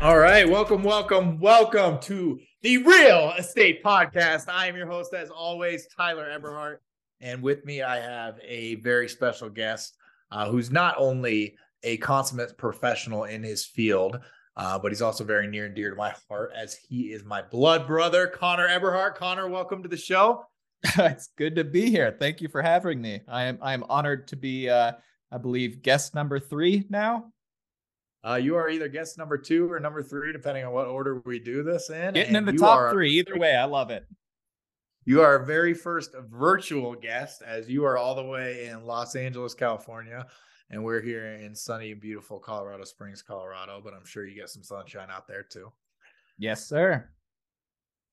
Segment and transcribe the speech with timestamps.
[0.00, 4.48] All right, welcome, welcome, welcome to the Real Estate Podcast.
[4.48, 6.76] I am your host, as always, Tyler Eberhart,
[7.20, 9.96] and with me I have a very special guest
[10.30, 14.20] uh, who's not only a consummate professional in his field,
[14.56, 17.42] uh, but he's also very near and dear to my heart as he is my
[17.42, 19.16] blood brother, Connor Eberhart.
[19.16, 20.44] Connor, welcome to the show.
[20.96, 22.16] it's good to be here.
[22.20, 23.22] Thank you for having me.
[23.26, 24.92] I am I am honored to be, uh,
[25.32, 27.32] I believe, guest number three now.
[28.26, 31.38] Uh, you are either guest number two or number three, depending on what order we
[31.38, 32.14] do this in.
[32.14, 34.06] Getting in the top three, either way, I love it.
[35.04, 39.16] You are our very first virtual guest, as you are all the way in Los
[39.16, 40.26] Angeles, California,
[40.70, 43.80] and we're here in sunny, and beautiful Colorado Springs, Colorado.
[43.82, 45.72] But I'm sure you get some sunshine out there too.
[46.38, 47.08] Yes, sir.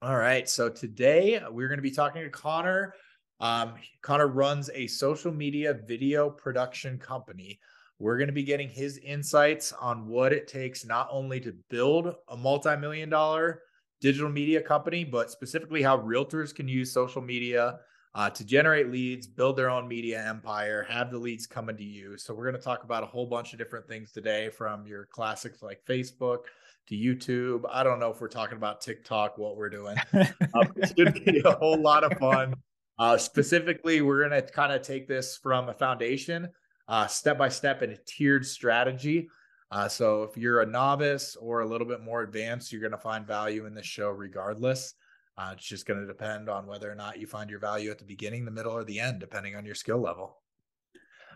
[0.01, 0.47] All right.
[0.47, 2.93] So today we're going to be talking to Connor.
[3.39, 7.59] Um, Connor runs a social media video production company.
[7.99, 12.13] We're going to be getting his insights on what it takes not only to build
[12.27, 13.61] a multi million dollar
[14.01, 17.79] digital media company, but specifically how realtors can use social media
[18.13, 22.17] uh, to generate leads, build their own media empire, have the leads coming to you.
[22.17, 25.05] So, we're going to talk about a whole bunch of different things today from your
[25.05, 26.39] classics like Facebook
[26.87, 27.63] to YouTube.
[27.69, 29.97] I don't know if we're talking about TikTok, what we're doing.
[30.13, 32.55] It's going to be a whole lot of fun.
[32.97, 36.49] Uh, specifically, we're going to kind of take this from a foundation
[36.87, 39.29] uh, step by step and a tiered strategy.
[39.71, 42.97] Uh, so if you're a novice or a little bit more advanced, you're going to
[42.97, 44.93] find value in this show regardless.
[45.37, 47.99] Uh, it's just going to depend on whether or not you find your value at
[47.99, 50.37] the beginning, the middle, or the end, depending on your skill level.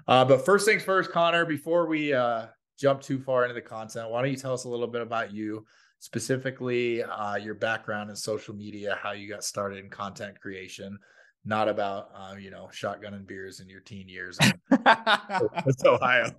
[0.08, 2.45] Uh, but first things first, Connor, before we uh,
[2.80, 5.33] jump too far into the content, why don't you tell us a little bit about
[5.33, 5.66] you,
[6.00, 10.97] specifically uh, your background in social media, how you got started in content creation,
[11.45, 14.38] not about uh, you know shotgunning beers in your teen years.
[14.72, 16.32] It's Ohio.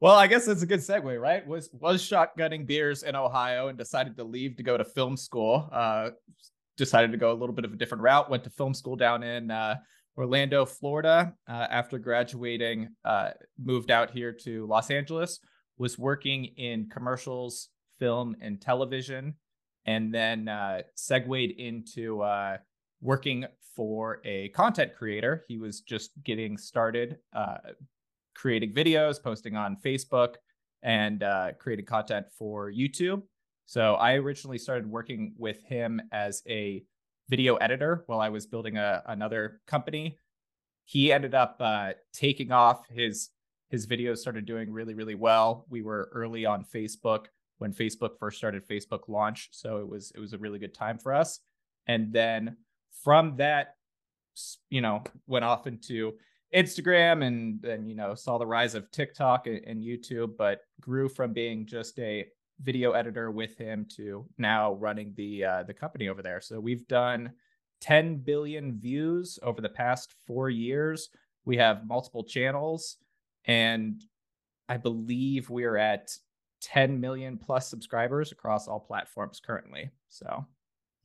[0.00, 1.46] Well, I guess that's a good segue, right?
[1.46, 5.68] Was was shotgunning beers in Ohio and decided to leave to go to film school.
[5.70, 6.10] Uh,
[6.78, 8.30] decided to go a little bit of a different route.
[8.30, 9.76] Went to film school down in uh,
[10.16, 11.34] Orlando, Florida.
[11.46, 13.30] Uh, after graduating, uh,
[13.62, 15.38] moved out here to Los Angeles.
[15.76, 19.34] Was working in commercials, film, and television,
[19.86, 22.56] and then uh, segued into uh,
[23.00, 23.44] working
[23.74, 25.44] for a content creator.
[25.48, 27.58] He was just getting started uh,
[28.34, 30.36] creating videos, posting on Facebook,
[30.82, 33.22] and uh, creating content for YouTube.
[33.66, 36.82] So I originally started working with him as a
[37.28, 40.16] video editor while I was building a, another company.
[40.84, 42.82] He ended up uh, taking off.
[42.88, 43.30] His
[43.68, 45.66] his videos started doing really really well.
[45.68, 47.26] We were early on Facebook
[47.58, 50.98] when Facebook first started Facebook launch, so it was it was a really good time
[50.98, 51.40] for us.
[51.86, 52.56] And then
[53.02, 53.76] from that,
[54.68, 56.14] you know, went off into
[56.54, 61.08] Instagram and then, you know, saw the rise of TikTok and, and YouTube, but grew
[61.08, 62.26] from being just a
[62.62, 66.40] video editor with him to now running the uh, the company over there.
[66.40, 67.32] So we've done
[67.80, 71.08] 10 billion views over the past four years.
[71.44, 72.96] We have multiple channels,
[73.46, 74.02] and
[74.68, 76.10] I believe we're at
[76.60, 79.90] 10 million plus subscribers across all platforms currently.
[80.08, 80.44] So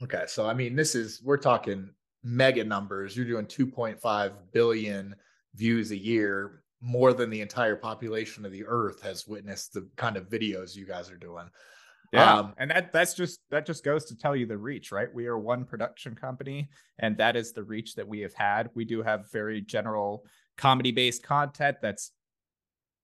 [0.03, 1.89] Okay, so I mean, this is we're talking
[2.23, 3.15] mega numbers.
[3.15, 5.15] You're doing 2.5 billion
[5.55, 10.17] views a year, more than the entire population of the earth has witnessed the kind
[10.17, 11.49] of videos you guys are doing.
[12.13, 15.11] Yeah, um, and that that's just that just goes to tell you the reach, right?
[15.13, 16.69] We are one production company,
[16.99, 18.69] and that is the reach that we have had.
[18.75, 20.25] We do have very general
[20.57, 22.11] comedy based content that's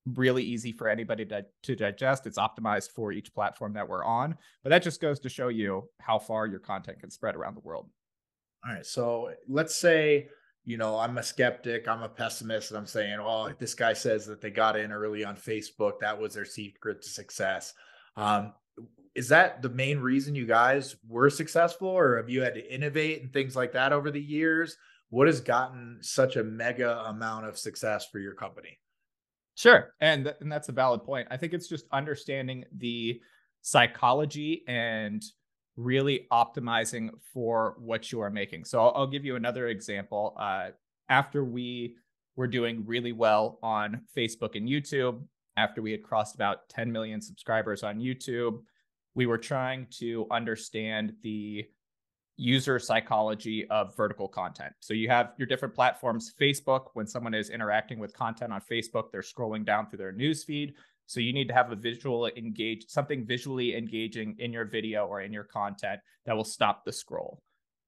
[0.05, 2.25] really easy for anybody to, to digest.
[2.25, 4.35] It's optimized for each platform that we're on.
[4.63, 7.61] But that just goes to show you how far your content can spread around the
[7.61, 7.89] world.
[8.65, 8.85] All right.
[8.85, 10.29] So let's say,
[10.65, 14.25] you know, I'm a skeptic, I'm a pessimist, and I'm saying, oh, this guy says
[14.27, 15.93] that they got in early on Facebook.
[16.01, 17.73] That was their secret to success.
[18.15, 18.53] Um,
[19.15, 23.21] is that the main reason you guys were successful, or have you had to innovate
[23.21, 24.77] and things like that over the years?
[25.09, 28.77] What has gotten such a mega amount of success for your company?
[29.55, 29.93] Sure.
[29.99, 31.27] And, th- and that's a valid point.
[31.31, 33.21] I think it's just understanding the
[33.61, 35.23] psychology and
[35.77, 38.65] really optimizing for what you are making.
[38.65, 40.35] So I'll, I'll give you another example.
[40.39, 40.69] Uh,
[41.09, 41.95] after we
[42.35, 45.21] were doing really well on Facebook and YouTube,
[45.57, 48.61] after we had crossed about 10 million subscribers on YouTube,
[49.15, 51.65] we were trying to understand the
[52.37, 54.73] user psychology of vertical content.
[54.79, 56.33] So you have your different platforms.
[56.39, 60.43] Facebook, when someone is interacting with content on Facebook, they're scrolling down through their news
[60.43, 60.73] feed.
[61.05, 65.21] So you need to have a visual engage something visually engaging in your video or
[65.21, 67.41] in your content that will stop the scroll.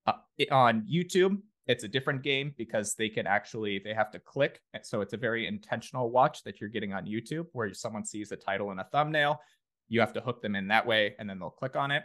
[0.06, 0.13] Uh,
[0.51, 1.38] on YouTube,
[1.68, 4.62] it's a different game because they can actually they have to click.
[4.81, 8.36] So it's a very intentional watch that you're getting on YouTube where someone sees a
[8.36, 9.40] title and a thumbnail
[9.88, 12.04] You have to hook them in that way, and then they'll click on it.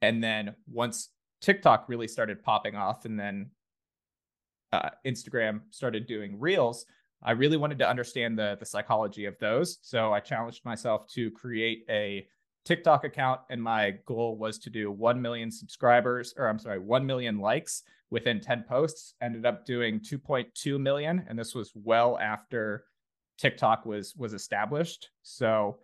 [0.00, 1.10] And then once
[1.42, 3.50] TikTok really started popping off, and then
[4.72, 6.86] uh, Instagram started doing reels,
[7.22, 9.78] I really wanted to understand the the psychology of those.
[9.82, 12.26] So I challenged myself to create a
[12.64, 17.04] TikTok account, and my goal was to do 1 million subscribers, or I'm sorry, 1
[17.04, 19.14] million likes within 10 posts.
[19.20, 22.84] Ended up doing 2.2 million, and this was well after
[23.38, 25.10] TikTok was was established.
[25.22, 25.78] So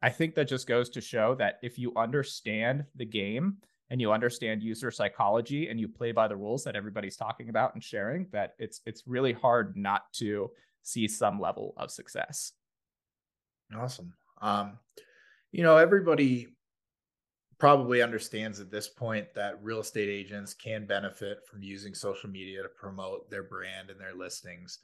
[0.00, 3.58] I think that just goes to show that if you understand the game
[3.90, 7.74] and you understand user psychology and you play by the rules that everybody's talking about
[7.74, 10.50] and sharing, that it's it's really hard not to
[10.82, 12.52] see some level of success.
[13.74, 14.14] Awesome.
[14.40, 14.78] Um,
[15.52, 16.48] you know, everybody
[17.58, 22.62] probably understands at this point that real estate agents can benefit from using social media
[22.62, 24.78] to promote their brand and their listings.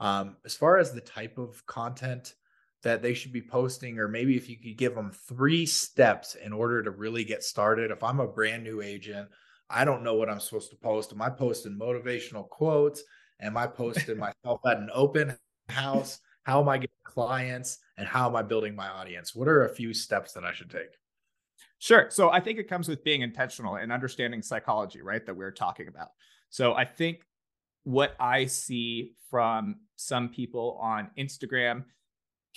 [0.00, 2.34] Um, as far as the type of content
[2.82, 6.52] that they should be posting, or maybe if you could give them three steps in
[6.52, 7.90] order to really get started.
[7.90, 9.28] If I'm a brand new agent,
[9.68, 11.12] I don't know what I'm supposed to post.
[11.12, 13.02] Am I posting motivational quotes?
[13.40, 15.36] Am I posting myself at an open
[15.68, 16.20] house?
[16.44, 17.78] How am I getting clients?
[17.96, 19.34] And how am I building my audience?
[19.34, 20.96] What are a few steps that I should take?
[21.80, 22.06] Sure.
[22.10, 25.24] So I think it comes with being intentional and understanding psychology, right?
[25.24, 26.08] That we we're talking about.
[26.48, 27.20] So I think
[27.84, 31.84] what I see from some people on Instagram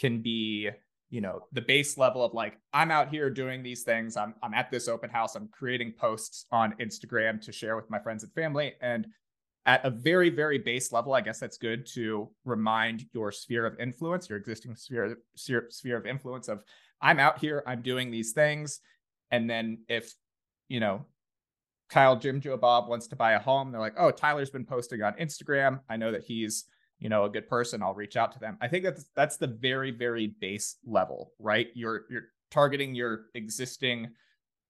[0.02, 0.70] can be,
[1.12, 4.18] you know, the base level of like, I'm out here doing these things.
[4.18, 5.36] I'm I'm at this open house.
[5.36, 8.74] I'm creating posts on Instagram to share with my friends and family.
[8.82, 9.08] And
[9.68, 13.80] at a very, very base level, I guess that's good to remind your sphere of
[13.80, 16.64] influence, your existing sphere, sphere, of influence of
[17.00, 18.80] I'm out here, I'm doing these things.
[19.30, 20.14] And then if,
[20.68, 21.06] you know,
[21.90, 25.04] Kyle, Jim, Joe, Bob wants to buy a home, they're like, oh, Tyler's been posting
[25.04, 25.82] on Instagram.
[25.90, 26.66] I know that he's,
[27.02, 27.82] you know, a good person.
[27.82, 28.58] I'll reach out to them.
[28.62, 31.68] I think that's that's the very, very base level, right?
[31.74, 34.12] You're you're targeting your existing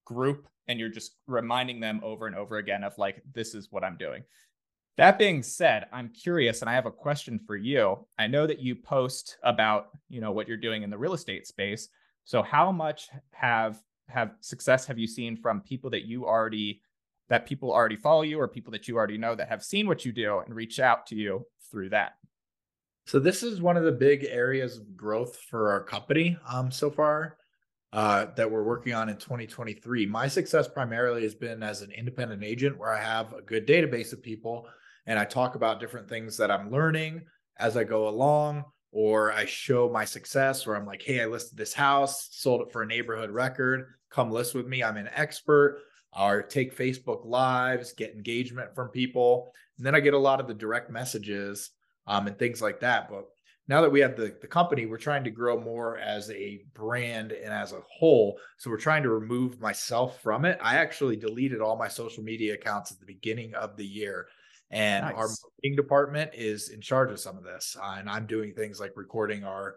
[0.06, 3.84] group and you're just reminding them over and over again of like, this is what
[3.84, 4.24] I'm doing.
[4.98, 8.08] That being said, I'm curious and I have a question for you.
[8.18, 11.48] I know that you post about, you know, what you're doing in the real estate
[11.48, 11.90] space.
[12.24, 16.82] So how much have have success have you seen from people that you already
[17.32, 20.04] that people already follow you or people that you already know that have seen what
[20.04, 22.12] you do and reach out to you through that?
[23.06, 26.92] So this is one of the big areas of growth for our company um, so
[26.92, 27.38] far
[27.94, 30.06] uh, that we're working on in 2023.
[30.08, 34.12] My success primarily has been as an independent agent where I have a good database
[34.12, 34.68] of people
[35.06, 37.22] and I talk about different things that I'm learning
[37.58, 41.58] as I go along, or I show my success, or I'm like, hey, I listed
[41.58, 44.84] this house, sold it for a neighborhood record, come list with me.
[44.84, 45.82] I'm an expert.
[46.18, 49.54] Or take Facebook lives, get engagement from people.
[49.78, 51.72] And then I get a lot of the direct messages
[52.06, 53.10] um, and things like that.
[53.10, 53.26] But
[53.68, 57.32] now that we have the, the company, we're trying to grow more as a brand
[57.32, 58.38] and as a whole.
[58.58, 60.60] So we're trying to remove myself from it.
[60.62, 64.28] I actually deleted all my social media accounts at the beginning of the year
[64.72, 65.14] and nice.
[65.14, 67.76] our marketing department is in charge of some of this.
[67.82, 69.76] Uh, and I'm doing things like recording our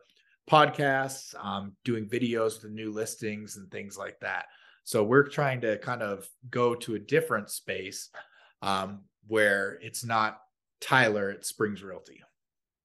[0.48, 4.46] podcasts, um, doing videos with the new listings and things like that.
[4.84, 8.10] So we're trying to kind of go to a different space
[8.62, 10.40] um, where it's not
[10.81, 12.22] Tyler at Springs Realty.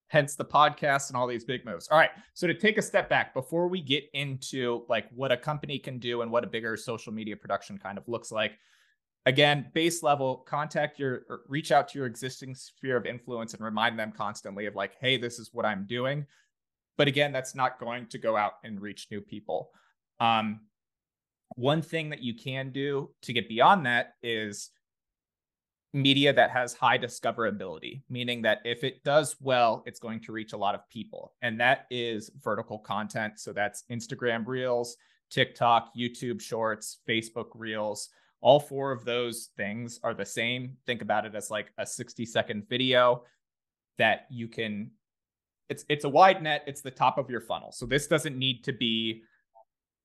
[0.08, 1.88] Hence the podcast and all these big moves.
[1.90, 2.10] All right.
[2.34, 6.00] So to take a step back before we get into like what a company can
[6.00, 8.54] do and what a bigger social media production kind of looks like,
[9.26, 14.00] again base level contact your reach out to your existing sphere of influence and remind
[14.00, 16.26] them constantly of like hey this is what i'm doing
[16.98, 19.72] but again that's not going to go out and reach new people
[20.22, 20.62] um,
[21.56, 24.70] one thing that you can do to get beyond that is
[25.94, 30.54] media that has high discoverability meaning that if it does well it's going to reach
[30.54, 34.98] a lot of people and that is vertical content so that's instagram reels
[35.32, 38.10] tiktok youtube shorts facebook reels
[38.42, 40.78] all four of those things are the same.
[40.86, 43.24] Think about it as like a 60 second video
[43.98, 44.92] that you can
[45.68, 47.72] it's it's a wide net, it's the top of your funnel.
[47.72, 49.24] So this doesn't need to be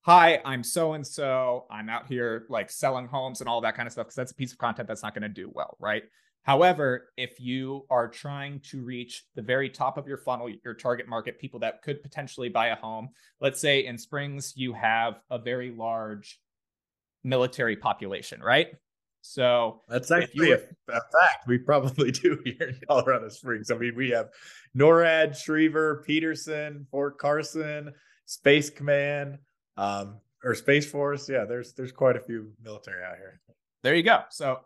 [0.04, 3.86] hi, I'm so and so, I'm out here like selling homes and all that kind
[3.86, 6.02] of stuff because that's a piece of content that's not going to do well, right?
[6.42, 11.08] However, if you are trying to reach the very top of your funnel, your target
[11.08, 13.08] market, people that could potentially buy a home,
[13.40, 16.38] let's say in Springs, you have a very large
[17.24, 18.68] military population, right?
[19.22, 21.46] So that's actually a, a, fact.
[21.46, 23.70] We probably do here in Colorado Springs.
[23.70, 24.28] I mean, we have
[24.76, 27.90] NORAD, Schriever, Peterson, Fort Carson,
[28.26, 29.38] Space Command,
[29.76, 31.28] um, or Space Force.
[31.28, 33.40] Yeah, there's there's quite a few military out here.
[33.82, 34.22] There you go.
[34.30, 34.60] So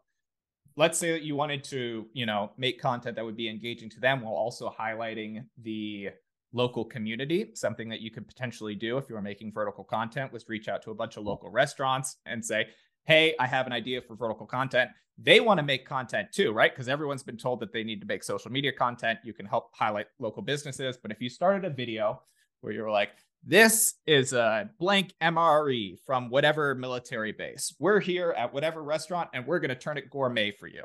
[0.76, 4.00] let's say that you wanted to, you know, make content that would be engaging to
[4.00, 6.10] them while also highlighting the
[6.52, 7.50] local community.
[7.54, 10.82] Something that you could potentially do if you were making vertical content was reach out
[10.82, 12.68] to a bunch of local restaurants and say,
[13.06, 14.90] Hey, I have an idea for vertical content.
[15.16, 16.70] They want to make content too, right?
[16.70, 19.18] Because everyone's been told that they need to make social media content.
[19.24, 20.96] You can help highlight local businesses.
[20.96, 22.22] But if you started a video
[22.60, 23.10] where you're like,
[23.44, 27.74] this is a blank MRE from whatever military base.
[27.78, 30.84] We're here at whatever restaurant and we're going to turn it gourmet for you.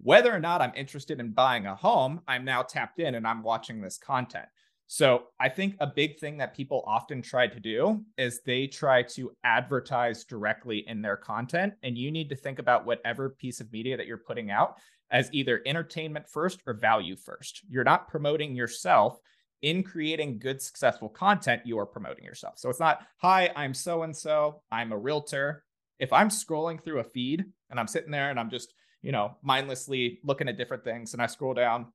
[0.00, 3.42] Whether or not I'm interested in buying a home, I'm now tapped in and I'm
[3.42, 4.46] watching this content.
[4.86, 9.02] So I think a big thing that people often try to do is they try
[9.02, 11.74] to advertise directly in their content.
[11.82, 14.78] And you need to think about whatever piece of media that you're putting out
[15.10, 17.62] as either entertainment first or value first.
[17.68, 19.18] You're not promoting yourself
[19.62, 22.54] in creating good, successful content, you are promoting yourself.
[22.58, 25.64] So it's not, hi, I'm so and so, I'm a realtor.
[25.98, 29.36] If I'm scrolling through a feed and I'm sitting there and I'm just, you know,
[29.42, 31.86] mindlessly looking at different things and I scroll down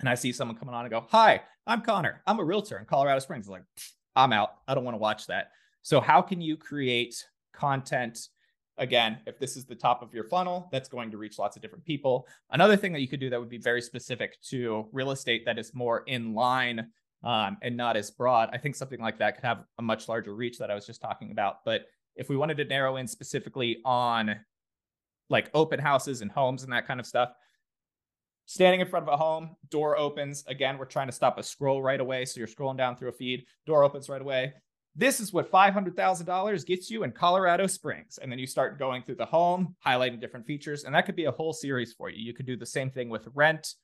[0.00, 2.22] and I see someone coming on and go, hi, I'm Connor.
[2.26, 3.48] I'm a realtor in Colorado Springs.
[3.48, 3.62] like,
[4.16, 4.50] I'm out.
[4.68, 5.50] I don't want to watch that.
[5.82, 8.28] So, how can you create content
[8.78, 11.62] again, if this is the top of your funnel, that's going to reach lots of
[11.62, 12.26] different people.
[12.50, 15.58] Another thing that you could do that would be very specific to real estate that
[15.58, 16.86] is more in line
[17.22, 20.34] um, and not as broad, I think something like that could have a much larger
[20.34, 21.64] reach that I was just talking about.
[21.64, 24.36] But if we wanted to narrow in specifically on
[25.30, 27.30] like open houses and homes and that kind of stuff,
[28.46, 30.44] standing in front of a home, door opens.
[30.46, 32.26] Again, we're trying to stop a scroll right away.
[32.26, 34.52] So you're scrolling down through a feed, door opens right away.
[34.96, 38.18] This is what $500,000 gets you in Colorado Springs.
[38.22, 40.84] And then you start going through the home, highlighting different features.
[40.84, 42.22] And that could be a whole series for you.
[42.22, 43.74] You could do the same thing with rent.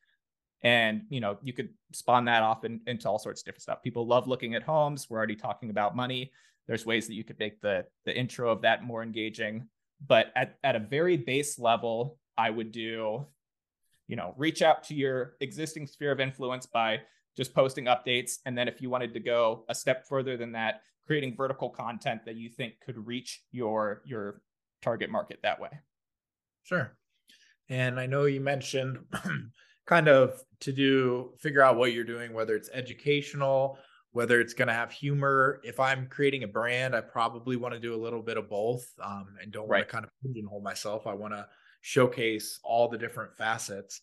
[0.62, 3.82] And you know, you could spawn that off in, into all sorts of different stuff.
[3.82, 5.08] People love looking at homes.
[5.08, 6.30] We're already talking about money.
[6.68, 9.68] There's ways that you could make the the intro of that more engaging.
[10.06, 13.26] But at, at a very base level, I would do,
[14.06, 17.00] you know, reach out to your existing sphere of influence by
[17.36, 18.38] just posting updates.
[18.46, 22.24] And then if you wanted to go a step further than that, creating vertical content
[22.24, 24.42] that you think could reach your your
[24.80, 25.68] target market that way.
[26.62, 26.96] Sure.
[27.68, 28.98] And I know you mentioned
[29.86, 33.76] kind of to do figure out what you're doing, whether it's educational,
[34.12, 35.60] whether it's going to have humor.
[35.64, 38.86] If I'm creating a brand, I probably want to do a little bit of both
[39.02, 39.78] um, and don't right.
[39.78, 41.08] want to kind of pigeonhole myself.
[41.08, 41.44] I want to
[41.80, 44.02] showcase all the different facets.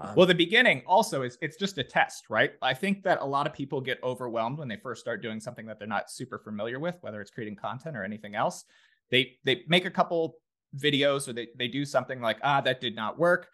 [0.00, 2.52] Um, well, the beginning also is it's just a test, right?
[2.62, 5.66] I think that a lot of people get overwhelmed when they first start doing something
[5.66, 8.64] that they're not super familiar with, whether it's creating content or anything else.
[9.10, 10.36] They they make a couple
[10.76, 13.48] videos or they they do something like, ah, that did not work.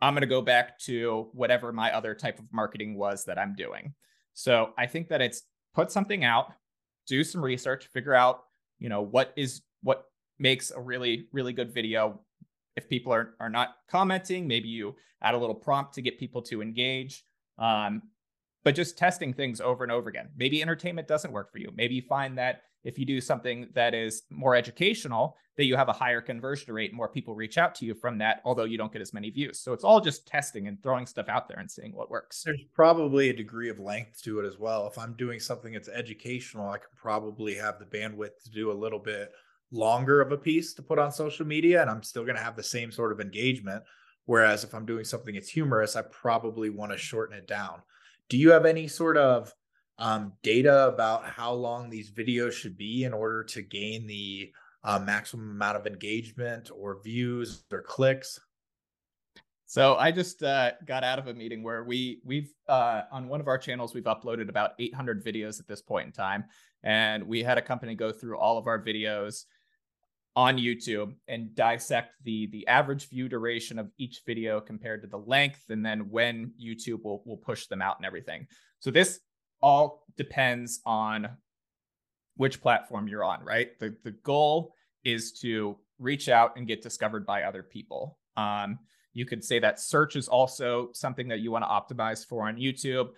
[0.00, 3.54] I'm going to go back to whatever my other type of marketing was that I'm
[3.54, 3.94] doing.
[4.34, 5.42] So I think that it's
[5.74, 6.52] put something out,
[7.06, 8.42] do some research, figure out,
[8.78, 10.04] you know, what is what
[10.38, 12.20] makes a really really good video
[12.78, 16.40] if people are, are not commenting, maybe you add a little prompt to get people
[16.42, 17.24] to engage.
[17.58, 18.02] Um,
[18.64, 20.28] but just testing things over and over again.
[20.36, 21.70] Maybe entertainment doesn't work for you.
[21.74, 25.88] Maybe you find that if you do something that is more educational, that you have
[25.88, 28.92] a higher conversion rate, more people reach out to you from that, although you don't
[28.92, 29.58] get as many views.
[29.58, 32.42] So it's all just testing and throwing stuff out there and seeing what works.
[32.44, 34.86] There's probably a degree of length to it as well.
[34.86, 38.72] If I'm doing something that's educational, I could probably have the bandwidth to do a
[38.72, 39.32] little bit
[39.70, 42.56] longer of a piece to put on social media and I'm still going to have
[42.56, 43.82] the same sort of engagement.
[44.24, 47.80] Whereas if I'm doing something that's humorous, I probably want to shorten it down.
[48.28, 49.52] Do you have any sort of
[49.98, 54.52] um, data about how long these videos should be in order to gain the
[54.84, 58.38] uh, maximum amount of engagement or views or clicks?
[59.64, 63.40] So I just uh, got out of a meeting where we we've uh, on one
[63.40, 66.44] of our channels we've uploaded about 800 videos at this point in time,
[66.82, 69.44] and we had a company go through all of our videos
[70.38, 75.18] on YouTube and dissect the the average view duration of each video compared to the
[75.18, 78.46] length and then when YouTube will will push them out and everything.
[78.78, 79.18] So this
[79.60, 81.28] all depends on
[82.36, 83.76] which platform you're on, right?
[83.80, 88.16] The the goal is to reach out and get discovered by other people.
[88.36, 88.78] Um,
[89.14, 92.58] you could say that search is also something that you want to optimize for on
[92.58, 93.08] YouTube.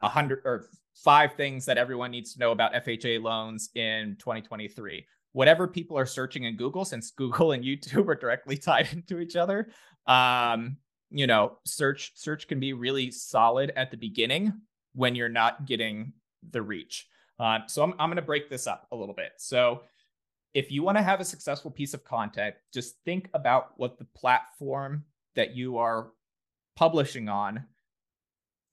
[0.00, 5.04] A hundred or five things that everyone needs to know about FHA loans in 2023
[5.32, 9.36] whatever people are searching in Google, since Google and YouTube are directly tied into each
[9.36, 9.70] other,
[10.06, 10.76] um,
[11.10, 14.52] you know, search search can be really solid at the beginning
[14.94, 16.12] when you're not getting
[16.50, 17.06] the reach.
[17.38, 19.32] Uh, so I'm I'm going to break this up a little bit.
[19.38, 19.82] So
[20.54, 24.06] if you want to have a successful piece of content, just think about what the
[24.16, 25.04] platform
[25.36, 26.10] that you are
[26.76, 27.64] publishing on,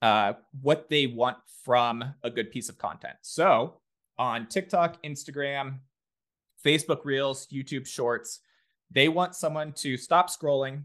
[0.02, 3.16] uh, what they want from a good piece of content.
[3.22, 3.80] So
[4.18, 5.80] on TikTok, Instagram,
[6.66, 8.40] Facebook Reels, YouTube Shorts.
[8.92, 10.84] They want someone to stop scrolling,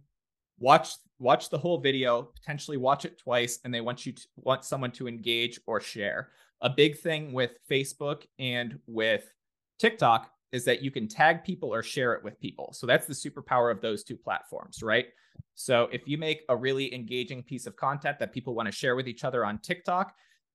[0.58, 4.64] watch watch the whole video, potentially watch it twice, and they want you to want
[4.64, 6.30] someone to engage or share.
[6.62, 9.32] A big thing with Facebook and with
[9.78, 12.72] TikTok is that you can tag people or share it with people.
[12.72, 15.06] So that's the superpower of those two platforms, right?
[15.54, 18.96] So if you make a really engaging piece of content that people want to share
[18.96, 20.14] with each other on TikTok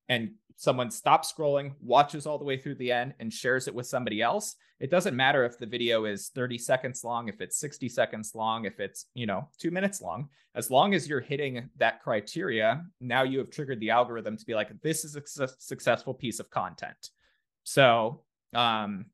[0.09, 3.85] and someone stops scrolling, watches all the way through the end and shares it with
[3.85, 7.89] somebody else, it doesn't matter if the video is 30 seconds long, if it's 60
[7.89, 10.29] seconds long, if it's, you know, 2 minutes long.
[10.55, 14.55] As long as you're hitting that criteria, now you have triggered the algorithm to be
[14.55, 17.09] like this is a su- successful piece of content.
[17.63, 18.23] So,
[18.53, 19.05] um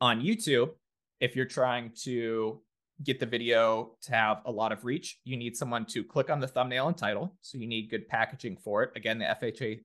[0.00, 0.70] on YouTube,
[1.20, 2.60] if you're trying to
[3.02, 6.40] get the video to have a lot of reach, you need someone to click on
[6.40, 7.36] the thumbnail and title.
[7.40, 8.90] So you need good packaging for it.
[8.94, 9.80] Again, the FHA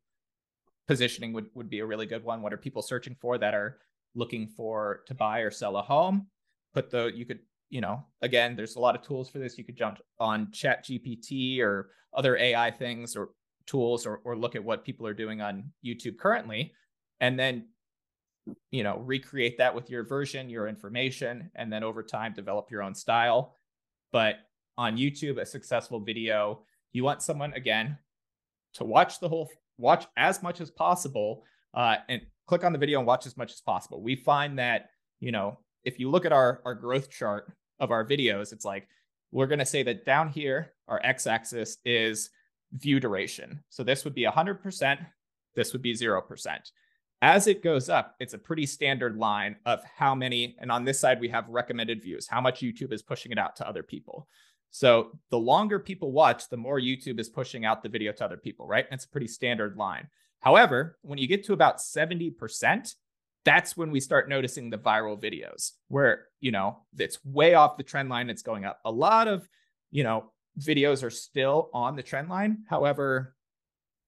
[0.88, 2.42] positioning would, would be a really good one.
[2.42, 3.80] What are people searching for that are
[4.16, 6.28] looking for to buy or sell a home?
[6.74, 7.40] Put the, you could,
[7.70, 9.58] you know, again, there's a lot of tools for this.
[9.58, 13.30] You could jump on Chat GPT or other AI things or
[13.66, 16.74] tools or, or look at what people are doing on YouTube currently.
[17.20, 17.68] And then
[18.72, 22.84] you know recreate that with your version your information and then over time develop your
[22.84, 23.56] own style.
[24.12, 24.36] But
[24.78, 26.62] on youtube a successful video
[26.94, 27.98] you want someone again
[28.74, 33.00] to watch the whole watch as much as possible uh, and click on the video
[33.00, 34.02] and watch as much as possible.
[34.02, 34.90] We find that
[35.20, 38.88] you know if you look at our our growth chart of our videos it's like
[39.32, 42.30] we're going to say that down here our x-axis is
[42.74, 43.64] view duration.
[43.70, 45.06] So this would be 100%
[45.56, 46.72] this would be 0%
[47.22, 51.00] as it goes up, it's a pretty standard line of how many, and on this
[51.00, 54.28] side, we have recommended views, how much YouTube is pushing it out to other people.
[54.72, 58.38] So the longer people watch, the more YouTube is pushing out the video to other
[58.38, 58.86] people, right?
[58.90, 60.08] And it's a pretty standard line.
[60.40, 62.94] However, when you get to about 70%,
[63.46, 67.84] that's when we start noticing the viral videos where, you know, it's way off the
[67.84, 68.80] trend line, it's going up.
[68.86, 69.48] A lot of,
[69.92, 72.60] you know, videos are still on the trend line.
[72.70, 73.36] However,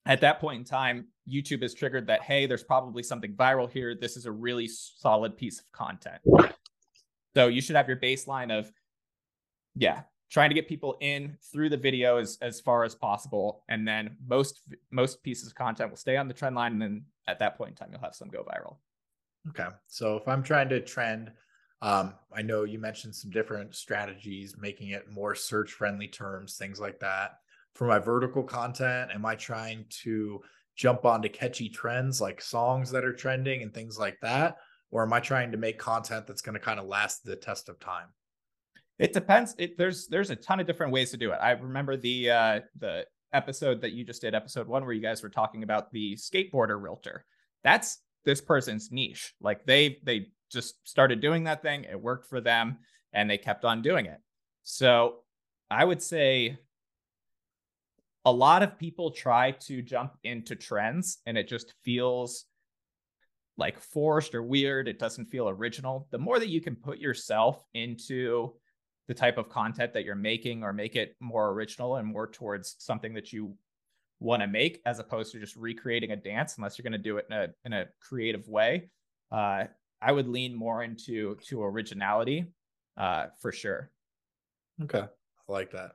[0.05, 3.95] at that point in time, YouTube has triggered that, hey, there's probably something viral here.
[3.95, 6.21] This is a really solid piece of content.
[7.35, 8.71] So you should have your baseline of,
[9.75, 13.63] yeah, trying to get people in through the video as, as far as possible.
[13.69, 16.73] And then most most pieces of content will stay on the trend line.
[16.73, 18.77] And then at that point in time, you'll have some go viral.
[19.49, 19.67] Okay.
[19.87, 21.31] So if I'm trying to trend,
[21.81, 26.79] um, I know you mentioned some different strategies, making it more search friendly terms, things
[26.79, 27.39] like that.
[27.73, 30.41] For my vertical content, am I trying to
[30.75, 34.57] jump onto catchy trends like songs that are trending and things like that?
[34.91, 37.69] Or am I trying to make content that's going to kind of last the test
[37.69, 38.07] of time?
[38.99, 39.55] It depends.
[39.57, 41.39] It, there's there's a ton of different ways to do it.
[41.41, 45.23] I remember the uh, the episode that you just did, episode one, where you guys
[45.23, 47.25] were talking about the skateboarder realtor.
[47.63, 49.33] That's this person's niche.
[49.41, 51.85] Like they they just started doing that thing.
[51.85, 52.79] It worked for them,
[53.13, 54.19] and they kept on doing it.
[54.63, 55.19] So
[55.69, 56.59] I would say
[58.25, 62.45] a lot of people try to jump into trends and it just feels
[63.57, 64.87] like forced or weird.
[64.87, 66.07] It doesn't feel original.
[66.11, 68.53] The more that you can put yourself into
[69.07, 72.75] the type of content that you're making or make it more original and more towards
[72.79, 73.55] something that you
[74.21, 77.17] want to make as opposed to just recreating a dance unless you're going to do
[77.17, 78.89] it in a in a creative way
[79.31, 79.65] uh,
[80.01, 82.45] i would lean more into to originality
[82.97, 83.89] uh, for sure
[84.83, 85.93] okay i like that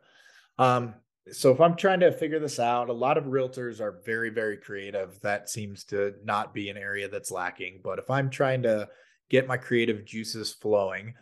[0.59, 0.93] um
[1.33, 4.57] so if I'm trying to figure this out, a lot of realtors are very, very
[4.57, 5.21] creative.
[5.23, 7.81] That seems to not be an area that's lacking.
[7.83, 8.89] But if I'm trying to
[9.29, 11.15] get my creative juices flowing,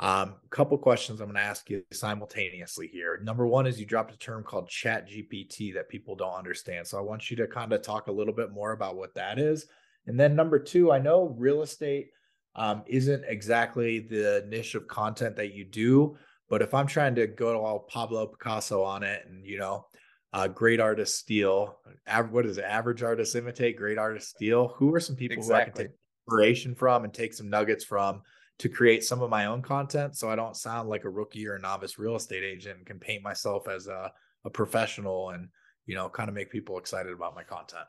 [0.00, 3.20] um, a couple questions I'm going to ask you simultaneously here.
[3.24, 6.86] Number one is you dropped a term called Chat GPT that people don't understand.
[6.86, 9.40] So I want you to kind of talk a little bit more about what that
[9.40, 9.66] is.
[10.06, 12.10] And then number two, I know real estate
[12.54, 16.16] um, isn't exactly the niche of content that you do,
[16.48, 19.86] but if I'm trying to go to all Pablo Picasso on it and, you know,
[20.32, 22.64] uh, great artists steal, av- what is it?
[22.64, 24.74] Average artists imitate, great artists steal.
[24.76, 25.54] Who are some people exactly.
[25.54, 28.22] who I can take inspiration from and take some nuggets from
[28.58, 31.54] to create some of my own content so I don't sound like a rookie or
[31.54, 34.12] a novice real estate agent and can paint myself as a,
[34.44, 35.48] a professional and,
[35.86, 37.86] you know, kind of make people excited about my content.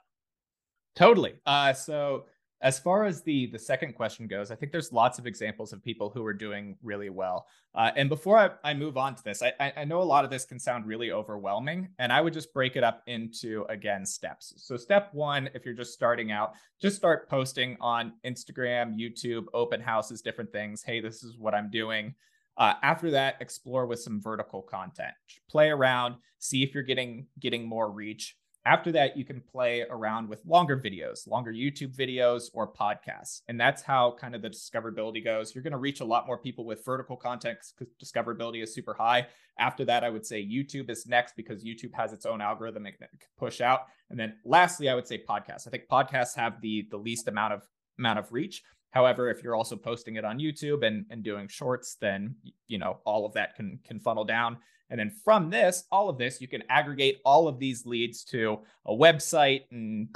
[0.95, 1.33] Totally.
[1.45, 2.25] Uh, so
[2.61, 5.83] as far as the the second question goes, I think there's lots of examples of
[5.83, 7.47] people who are doing really well.
[7.73, 10.31] Uh, and before I, I move on to this, I, I know a lot of
[10.31, 14.53] this can sound really overwhelming, and I would just break it up into again steps.
[14.57, 19.79] So step one, if you're just starting out, just start posting on Instagram, YouTube, open
[19.79, 20.83] houses, different things.
[20.83, 22.13] Hey, this is what I'm doing.
[22.57, 25.13] Uh, after that, explore with some vertical content.
[25.49, 28.35] Play around, see if you're getting getting more reach
[28.69, 33.41] After that, you can play around with longer videos, longer YouTube videos or podcasts.
[33.47, 35.55] And that's how kind of the discoverability goes.
[35.55, 38.93] You're going to reach a lot more people with vertical content because discoverability is super
[38.93, 39.25] high.
[39.58, 42.99] After that, I would say YouTube is next because YouTube has its own algorithm it
[42.99, 43.08] can
[43.39, 43.88] push out.
[44.12, 45.65] And then lastly, I would say podcasts.
[45.65, 47.63] I think podcasts have the the least amount of
[47.97, 48.62] amount of reach.
[48.91, 52.36] However, if you're also posting it on YouTube and, and doing shorts, then
[52.67, 54.58] you know all of that can can funnel down.
[54.89, 58.60] And then from this, all of this, you can aggregate all of these leads to
[58.86, 60.10] a website and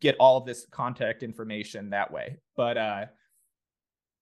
[0.00, 2.36] get all of this contact information that way.
[2.56, 3.06] But uh,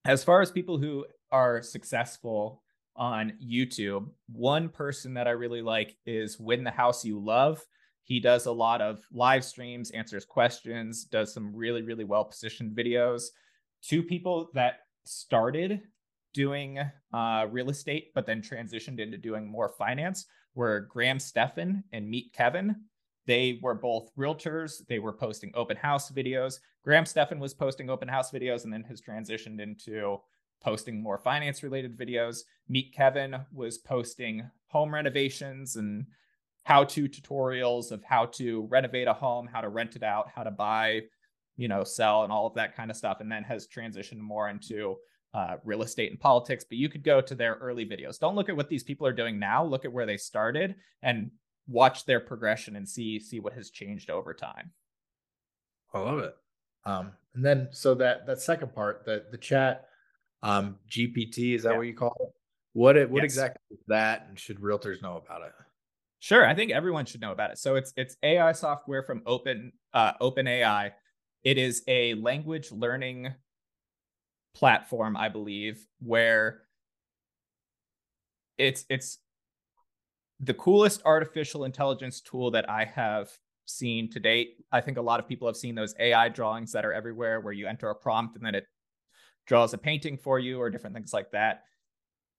[0.04, 2.62] as far as people who are successful
[2.96, 7.64] on YouTube, one person that I really like is Win the House You Love.
[8.04, 12.76] He does a lot of live streams, answers questions, does some really, really well positioned
[12.76, 13.24] videos.
[13.82, 15.82] Two people that started
[16.32, 16.78] doing
[17.12, 22.32] uh, real estate, but then transitioned into doing more finance were Graham Stephan and Meet
[22.32, 22.76] Kevin.
[23.26, 24.86] They were both realtors.
[24.88, 26.58] They were posting open house videos.
[26.82, 30.18] Graham Stephan was posting open house videos and then has transitioned into
[30.62, 32.40] posting more finance related videos.
[32.68, 36.06] Meet Kevin was posting home renovations and
[36.64, 40.42] how to tutorials of how to renovate a home, how to rent it out, how
[40.42, 41.00] to buy,
[41.56, 43.20] you know, sell, and all of that kind of stuff.
[43.20, 44.96] And then has transitioned more into
[45.32, 48.18] uh, real estate and politics, but you could go to their early videos.
[48.18, 49.64] Don't look at what these people are doing now.
[49.64, 51.30] Look at where they started and
[51.68, 54.72] watch their progression and see see what has changed over time.
[55.94, 56.34] I love it.
[56.84, 59.86] Um, and then so that that second part, the the chat
[60.42, 61.76] um, GPT is that yeah.
[61.76, 62.28] what you call it?
[62.72, 63.32] What it what yes.
[63.32, 65.52] exactly is that, and should realtors know about it?
[66.18, 67.58] Sure, I think everyone should know about it.
[67.58, 70.92] So it's it's AI software from Open uh, Open AI.
[71.42, 73.32] It is a language learning
[74.54, 76.62] platform, I believe, where
[78.58, 79.18] it's it's
[80.40, 83.30] the coolest artificial intelligence tool that I have
[83.66, 84.56] seen to date.
[84.72, 87.52] I think a lot of people have seen those AI drawings that are everywhere where
[87.52, 88.66] you enter a prompt and then it
[89.46, 91.64] draws a painting for you or different things like that.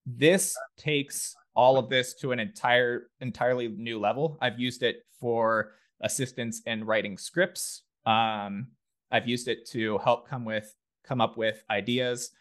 [0.06, 4.38] This takes all of this to an entire entirely new level.
[4.41, 7.84] I've used it for assistance in writing scripts.
[8.06, 8.67] Um,
[9.12, 12.32] I've used it to help come with come up with ideas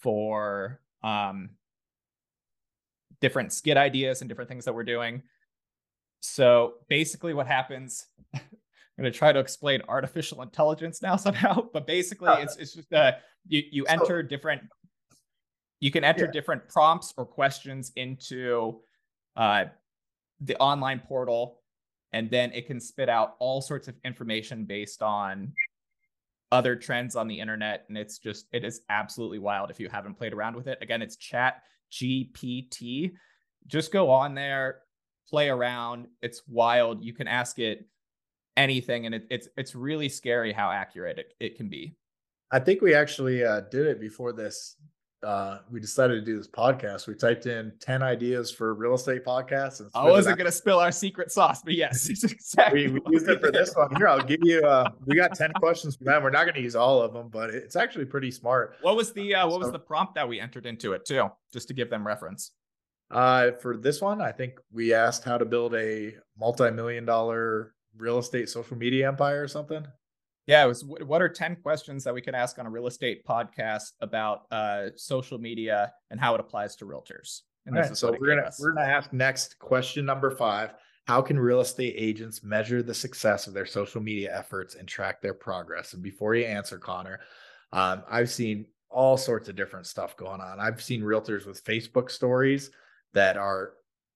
[0.00, 1.50] for um,
[3.20, 5.22] different skit ideas and different things that we're doing.
[6.20, 8.06] So basically, what happens?
[8.34, 12.74] I'm going to try to explain artificial intelligence now somehow, but basically, uh, it's it's
[12.74, 13.12] just uh,
[13.46, 14.62] you you so, enter different.
[15.80, 16.30] You can enter yeah.
[16.30, 18.80] different prompts or questions into
[19.36, 19.66] uh,
[20.40, 21.60] the online portal,
[22.12, 25.52] and then it can spit out all sorts of information based on
[26.52, 30.14] other trends on the internet and it's just it is absolutely wild if you haven't
[30.14, 30.78] played around with it.
[30.80, 33.12] Again it's chat gpt
[33.66, 34.80] just go on there
[35.28, 36.06] play around.
[36.22, 37.04] It's wild.
[37.04, 37.86] You can ask it
[38.56, 41.96] anything and it, it's it's really scary how accurate it, it can be.
[42.50, 44.76] I think we actually uh, did it before this
[45.22, 47.06] uh, we decided to do this podcast.
[47.06, 49.80] We typed in 10 ideas for real estate podcasts.
[49.80, 52.86] And I wasn't going to spill our secret sauce, but yes, exactly.
[52.92, 53.94] We, we used it for this one.
[53.96, 56.22] Here, I'll give you, uh, we got 10 questions for them.
[56.22, 58.76] We're not going to use all of them, but it's actually pretty smart.
[58.82, 61.28] What was the, uh, what so, was the prompt that we entered into it too?
[61.52, 62.52] Just to give them reference.
[63.10, 68.18] Uh, for this one, I think we asked how to build a multi-million dollar real
[68.18, 69.86] estate social media empire or something.
[70.46, 73.26] Yeah, it was what are 10 questions that we can ask on a real estate
[73.26, 77.40] podcast about uh, social media and how it applies to realtors.
[77.66, 78.60] And right, so we're gonna us.
[78.60, 80.74] we're gonna ask next question number five.
[81.08, 85.20] How can real estate agents measure the success of their social media efforts and track
[85.20, 85.92] their progress?
[85.94, 87.20] And before you answer, Connor,
[87.72, 90.60] um, I've seen all sorts of different stuff going on.
[90.60, 92.70] I've seen realtors with Facebook stories
[93.14, 93.72] that are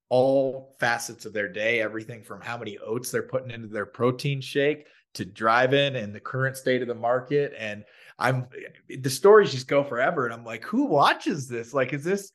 [0.08, 4.40] all facets of their day, everything from how many oats they're putting into their protein
[4.40, 7.52] shake to drive in and the current state of the market.
[7.58, 7.84] And
[8.18, 8.46] I'm
[8.88, 10.24] the stories just go forever.
[10.24, 11.74] And I'm like, who watches this?
[11.74, 12.30] Like, is this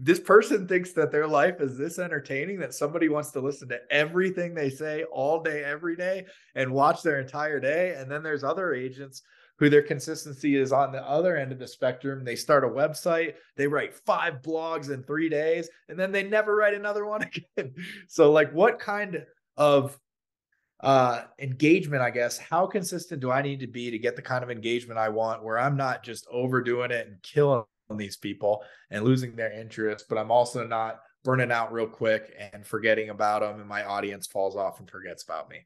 [0.00, 3.80] this person thinks that their life is this entertaining that somebody wants to listen to
[3.90, 7.94] everything they say all day, every day, and watch their entire day.
[7.96, 9.22] And then there's other agents
[9.58, 12.24] who their consistency is on the other end of the spectrum.
[12.24, 16.54] They start a website, they write five blogs in three days, and then they never
[16.54, 17.22] write another one
[17.56, 17.74] again.
[18.06, 19.24] So, like, what kind
[19.56, 19.98] of
[20.80, 24.44] uh engagement i guess how consistent do i need to be to get the kind
[24.44, 27.64] of engagement i want where i'm not just overdoing it and killing
[27.96, 32.66] these people and losing their interest but i'm also not burning out real quick and
[32.66, 35.58] forgetting about them and my audience falls off and forgets about me?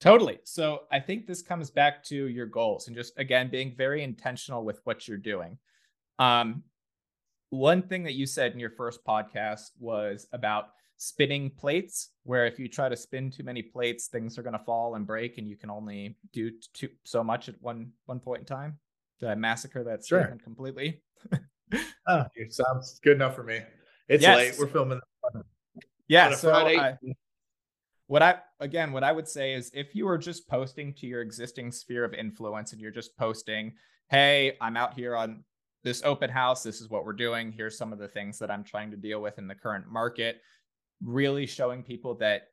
[0.00, 0.38] Totally.
[0.44, 4.64] So i think this comes back to your goals and just again being very intentional
[4.64, 5.58] with what you're doing.
[6.18, 6.62] Um
[7.50, 10.68] one thing that you said in your first podcast was about
[11.02, 14.64] spinning plates, where if you try to spin too many plates, things are going to
[14.64, 18.40] fall and break, and you can only do too, so much at one one point
[18.40, 18.78] in time.
[19.18, 20.20] Did I massacre that sure.
[20.20, 21.02] statement completely?
[22.06, 23.60] oh, it sounds good enough for me.
[24.08, 24.36] It's yes.
[24.36, 24.54] late.
[24.58, 25.00] We're filming.
[26.06, 26.34] Yeah.
[26.34, 26.96] So I,
[28.06, 31.20] what I again, what I would say is, if you are just posting to your
[31.20, 33.74] existing sphere of influence, and you're just posting,
[34.08, 35.42] "Hey, I'm out here on
[35.82, 36.62] this open house.
[36.62, 37.50] This is what we're doing.
[37.50, 40.40] Here's some of the things that I'm trying to deal with in the current market."
[41.02, 42.48] Really showing people that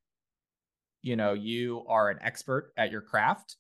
[1.02, 3.58] you know you are an expert at your craft,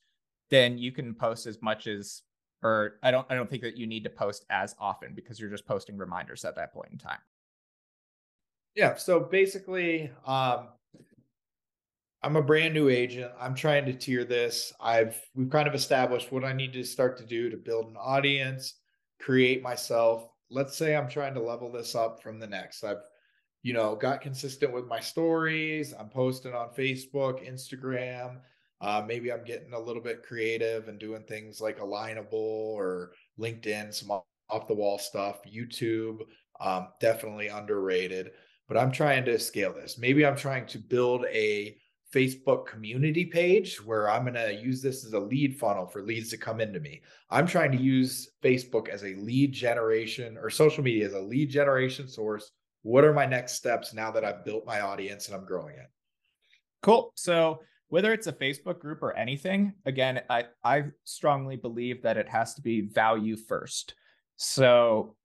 [0.49, 2.23] then you can post as much as
[2.61, 5.49] or I don't I don't think that you need to post as often because you're
[5.49, 7.19] just posting reminders at that point in time.
[8.75, 8.95] Yeah.
[8.95, 10.69] So basically, um,
[12.21, 13.31] I'm a brand new agent.
[13.39, 14.73] I'm trying to tier this.
[14.79, 17.95] I've we've kind of established what I need to start to do to build an
[17.97, 18.75] audience,
[19.19, 20.27] create myself.
[20.49, 22.83] Let's say I'm trying to level this up from the next.
[22.83, 23.01] I've
[23.61, 25.93] you know got consistent with my stories.
[25.97, 28.37] I'm posting on Facebook, Instagram.
[28.81, 33.93] Uh, maybe I'm getting a little bit creative and doing things like Alignable or LinkedIn,
[33.93, 35.39] some off the wall stuff.
[35.43, 36.19] YouTube,
[36.61, 38.31] um, definitely underrated.
[38.67, 39.97] But I'm trying to scale this.
[39.97, 41.75] Maybe I'm trying to build a
[42.13, 46.29] Facebook community page where I'm going to use this as a lead funnel for leads
[46.29, 47.01] to come into me.
[47.29, 51.49] I'm trying to use Facebook as a lead generation or social media as a lead
[51.49, 52.51] generation source.
[52.81, 55.89] What are my next steps now that I've built my audience and I'm growing it?
[56.81, 57.11] Cool.
[57.15, 62.29] So whether it's a Facebook group or anything, again, I, I strongly believe that it
[62.29, 63.95] has to be value first.
[64.37, 65.15] So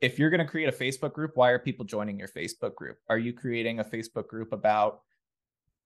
[0.00, 2.98] if you're going to create a Facebook group, why are people joining your Facebook group?
[3.08, 5.00] Are you creating a Facebook group about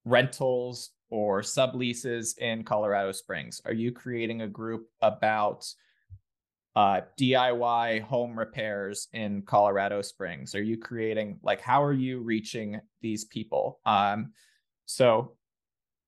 [0.04, 3.60] rentals or subleases in Colorado Springs?
[3.64, 5.66] Are you creating a group about
[6.76, 10.54] uh, DIY home repairs in Colorado Springs?
[10.54, 13.80] Are you creating like how are you reaching these people?
[13.84, 14.32] Um,
[14.86, 15.36] so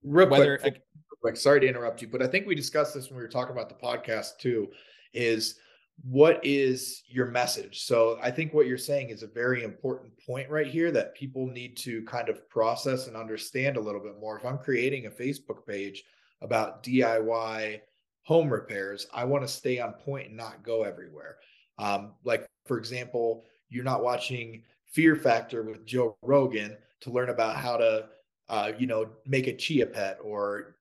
[0.04, 3.08] real whether quick, real quick, sorry to interrupt you, but I think we discussed this
[3.08, 4.68] when we were talking about the podcast too.
[5.12, 5.56] Is
[6.04, 7.84] what is your message?
[7.84, 11.46] So I think what you're saying is a very important point right here that people
[11.46, 14.38] need to kind of process and understand a little bit more.
[14.38, 16.02] If I'm creating a Facebook page
[16.40, 17.80] about DIY
[18.22, 21.36] home repairs, I want to stay on point and not go everywhere.
[21.78, 27.56] Um, like, for example, you're not watching Fear Factor with Joe Rogan to learn about
[27.56, 28.06] how to,
[28.48, 30.76] uh, you know, make a chia pet or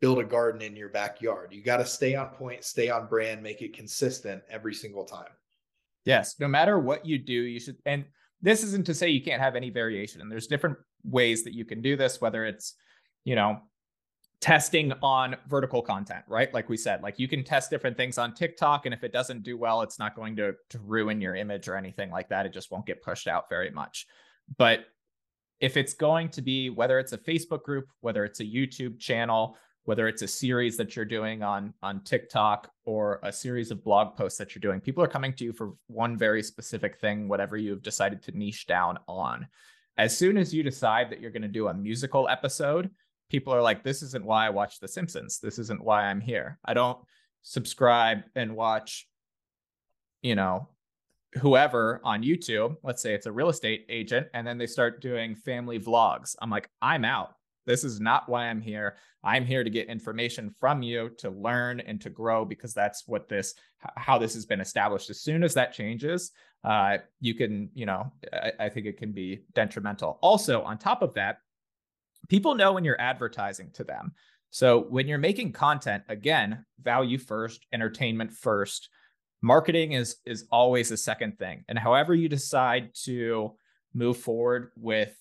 [0.00, 1.52] build a garden in your backyard.
[1.52, 5.30] You got to stay on point, stay on brand, make it consistent every single time.
[6.04, 8.04] Yes, no matter what you do, you should and
[8.40, 11.64] this isn't to say you can't have any variation and there's different ways that you
[11.64, 12.74] can do this whether it's,
[13.24, 13.58] you know,
[14.40, 16.52] testing on vertical content, right?
[16.54, 19.42] Like we said, like you can test different things on TikTok and if it doesn't
[19.42, 22.46] do well, it's not going to to ruin your image or anything like that.
[22.46, 24.06] It just won't get pushed out very much.
[24.56, 24.86] But
[25.60, 29.56] if it's going to be whether it's a Facebook group, whether it's a YouTube channel,
[29.84, 34.16] whether it's a series that you're doing on on TikTok or a series of blog
[34.16, 34.80] posts that you're doing.
[34.80, 38.68] People are coming to you for one very specific thing, whatever you've decided to niche
[38.68, 39.48] down on.
[39.96, 42.88] As soon as you decide that you're going to do a musical episode,
[43.28, 45.38] people are like, this isn't why I watch The Simpsons.
[45.38, 46.58] This isn't why I'm here.
[46.64, 46.98] I don't
[47.42, 49.08] subscribe and watch,
[50.22, 50.68] you know,
[51.34, 52.76] whoever on YouTube.
[52.82, 56.34] Let's say it's a real estate agent, and then they start doing family vlogs.
[56.40, 57.34] I'm like, I'm out.
[57.66, 58.96] This is not why I'm here.
[59.22, 63.28] I'm here to get information from you to learn and to grow because that's what
[63.28, 63.54] this
[63.94, 65.10] how this has been established.
[65.10, 66.30] As soon as that changes,
[66.64, 70.18] uh, you can, you know, I, I think it can be detrimental.
[70.22, 71.40] Also, on top of that,
[72.28, 74.12] people know when you're advertising to them.
[74.50, 78.88] So when you're making content, again, value first, entertainment first.
[79.40, 81.64] Marketing is is always the second thing.
[81.68, 83.52] And however you decide to
[83.94, 85.14] move forward with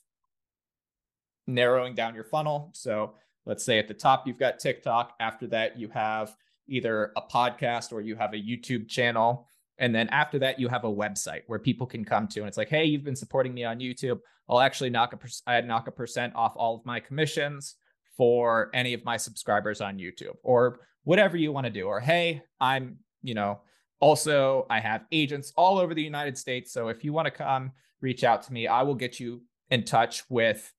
[1.46, 2.72] narrowing down your funnel.
[2.74, 5.14] So let's say at the top, you've got TikTok.
[5.20, 6.36] After that, you have
[6.68, 9.48] either a podcast or you have a YouTube channel.
[9.80, 12.40] And then after that, you have a website where people can come to.
[12.40, 14.20] And it's like, hey, you've been supporting me on YouTube.
[14.50, 17.76] I'll actually knock a I knock a percent off all of my commissions
[18.16, 21.86] for any of my subscribers on YouTube or whatever you want to do.
[21.86, 23.62] Or hey, I'm, you know,
[24.00, 26.72] also I have agents all over the United States.
[26.72, 29.84] So if you want to come reach out to me, I will get you in
[29.84, 30.72] touch with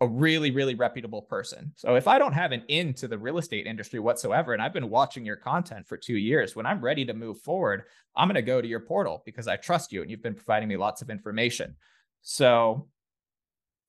[0.00, 1.72] a really, really reputable person.
[1.76, 4.90] So if I don't have an into the real estate industry whatsoever, and I've been
[4.90, 8.42] watching your content for two years, when I'm ready to move forward, I'm going to
[8.42, 11.08] go to your portal because I trust you and you've been providing me lots of
[11.08, 11.76] information.
[12.22, 12.88] So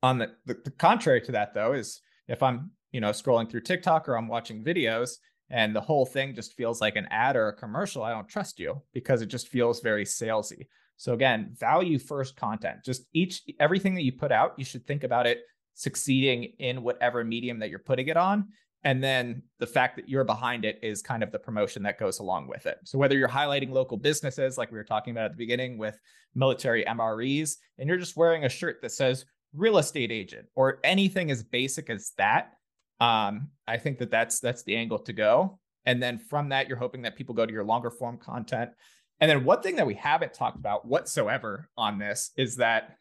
[0.01, 3.61] on the, the, the contrary to that though, is if I'm, you know, scrolling through
[3.61, 5.15] TikTok or I'm watching videos
[5.49, 8.59] and the whole thing just feels like an ad or a commercial, I don't trust
[8.59, 10.67] you because it just feels very salesy.
[10.95, 12.77] So again, value first content.
[12.83, 15.41] Just each everything that you put out, you should think about it
[15.77, 18.47] succeeding in whatever medium that you're putting it on.
[18.83, 22.19] And then the fact that you're behind it is kind of the promotion that goes
[22.19, 22.79] along with it.
[22.83, 25.99] So whether you're highlighting local businesses, like we were talking about at the beginning with
[26.33, 31.29] military MREs, and you're just wearing a shirt that says real estate agent or anything
[31.29, 32.53] as basic as that,
[32.99, 35.59] um, I think that that's that's the angle to go.
[35.85, 38.71] And then from that, you're hoping that people go to your longer form content.
[39.19, 42.97] And then one thing that we haven't talked about whatsoever on this is that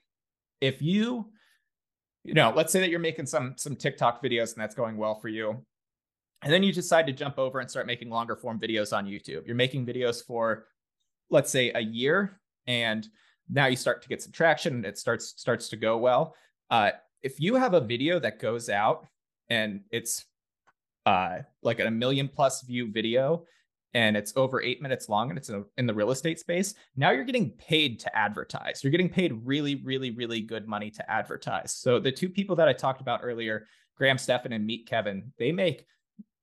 [0.60, 1.30] if you
[2.26, 5.14] you know, let's say that you're making some some TikTok videos and that's going well
[5.14, 5.64] for you.
[6.42, 9.46] And then you decide to jump over and start making longer form videos on YouTube.
[9.46, 10.66] You're making videos for
[11.30, 13.08] let's say a year and
[13.48, 16.34] now you start to get some traction and it starts starts to go well.
[16.70, 16.90] Uh,
[17.22, 19.06] if you have a video that goes out
[19.48, 20.24] and it's
[21.06, 23.44] uh, like a million plus view video
[23.96, 27.24] and it's over eight minutes long and it's in the real estate space, now you're
[27.24, 28.84] getting paid to advertise.
[28.84, 31.72] You're getting paid really, really, really good money to advertise.
[31.72, 35.50] So the two people that I talked about earlier, Graham Stephan and Meet Kevin, they
[35.50, 35.86] make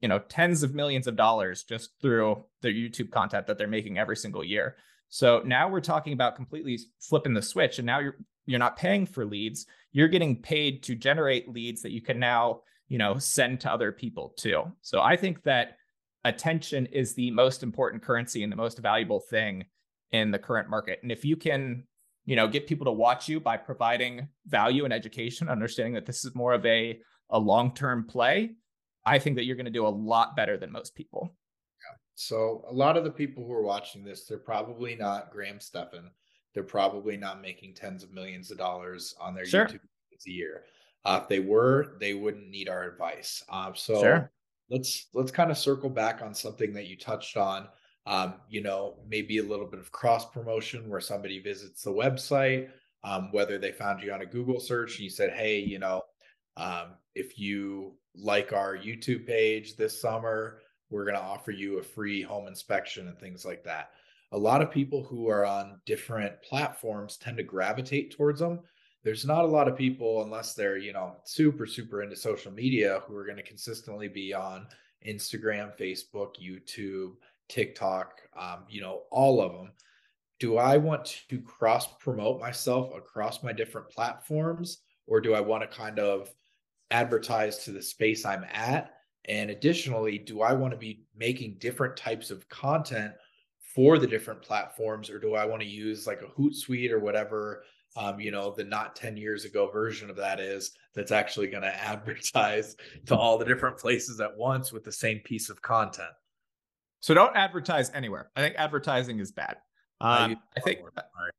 [0.02, 4.00] you know tens of millions of dollars just through their YouTube content that they're making
[4.00, 4.76] every single year.
[5.10, 8.16] So now we're talking about completely flipping the switch, and now you're
[8.48, 9.68] you're not paying for leads.
[9.92, 13.92] You're getting paid to generate leads that you can now you know send to other
[13.92, 14.63] people too.
[14.82, 15.78] So I think that
[16.26, 19.66] attention is the most important currency and the most valuable thing
[20.12, 21.00] in the current market.
[21.02, 21.84] And if you can,
[22.26, 26.24] you know, get people to watch you by providing value and education, understanding that this
[26.24, 28.52] is more of a a long-term play,
[29.06, 31.36] I think that you're going to do a lot better than most people.
[31.80, 31.98] Yeah.
[32.16, 36.12] So a lot of the people who are watching this, they're probably not Graham Stephan.
[36.54, 39.66] They're probably not making tens of millions of dollars on their sure.
[39.66, 39.80] YouTube
[40.26, 40.64] a year.
[41.04, 43.44] Uh, if they were, they wouldn't need our advice.
[43.50, 44.32] Uh, so sure
[44.69, 47.67] let's let's kind of circle back on something that you touched on
[48.06, 52.69] um, you know maybe a little bit of cross promotion where somebody visits the website
[53.04, 56.02] um, whether they found you on a google search and you said hey you know
[56.58, 60.60] um, if you like our youtube page this summer
[60.93, 63.89] we're going to offer you a free home inspection and things like that.
[64.32, 68.60] A lot of people who are on different platforms tend to gravitate towards them
[69.04, 73.02] there's not a lot of people unless they're you know super super into social media
[73.06, 74.66] who are going to consistently be on
[75.08, 77.12] instagram facebook youtube
[77.50, 79.72] tiktok um, you know all of them
[80.39, 85.62] do i want to cross promote myself across my different platforms or do i want
[85.62, 86.34] to kind of
[86.92, 88.92] advertise to the space i'm at?
[89.26, 93.13] And additionally do i want to be making different types of content
[93.74, 97.63] for the different platforms or do i want to use like a hootsuite or whatever
[97.95, 101.63] um, you know, the not 10 years ago version of that is that's actually going
[101.63, 102.75] to advertise
[103.06, 106.12] to all the different places at once with the same piece of content.
[106.99, 108.32] So don't advertise anywhere.
[108.36, 109.58] I think advertising is bad.
[109.99, 110.79] Um, I, I think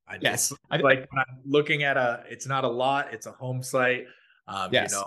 [0.08, 0.52] I yes.
[0.70, 3.12] I like when I'm looking at a, it's not a lot.
[3.12, 4.06] It's a home site.
[4.46, 4.92] Um, yes.
[4.92, 5.06] You know,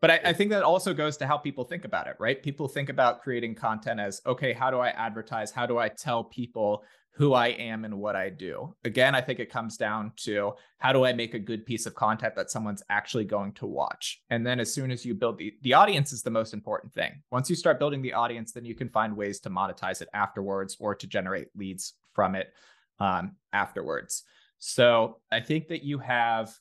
[0.00, 2.42] but I, I, think that also goes to how people think about it, right?
[2.42, 5.50] People think about creating content as okay, how do I advertise?
[5.50, 6.82] How do I tell people
[7.16, 8.74] who I am and what I do.
[8.84, 11.94] Again, I think it comes down to how do I make a good piece of
[11.94, 14.20] content that someone's actually going to watch?
[14.30, 17.22] And then as soon as you build the the audience is the most important thing.
[17.30, 20.76] Once you start building the audience, then you can find ways to monetize it afterwards
[20.80, 22.52] or to generate leads from it
[22.98, 24.24] um, afterwards.
[24.58, 26.52] So I think that you have,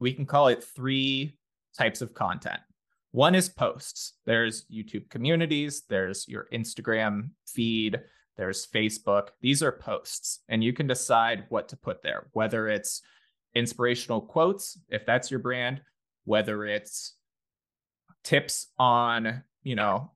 [0.00, 1.38] we can call it three
[1.78, 2.60] types of content.
[3.12, 4.14] One is posts.
[4.26, 8.00] There's YouTube communities, there's your Instagram feed,
[8.36, 9.28] there's Facebook.
[9.40, 13.02] These are posts, and you can decide what to put there, whether it's
[13.54, 15.80] inspirational quotes, if that's your brand,
[16.24, 17.14] whether it's
[18.24, 20.10] tips on, you know,